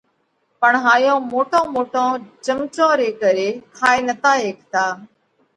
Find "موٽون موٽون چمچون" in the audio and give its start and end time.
1.33-2.91